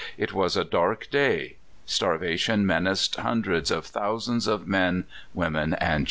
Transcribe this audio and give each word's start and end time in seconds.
It 0.17 0.33
was 0.33 0.57
a 0.57 0.63
dark 0.65 1.11
day. 1.11 1.57
Starvation 1.85 2.65
menaced 2.65 3.17
hundreds 3.17 3.69
of 3.69 3.85
thousands 3.85 4.47
of 4.47 4.67
men, 4.67 5.03
women, 5.35 5.75
and 5.75 5.79
chil 5.79 5.79
dren. 5.89 5.99